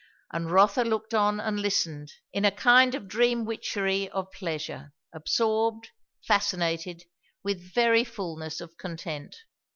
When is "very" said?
7.71-8.03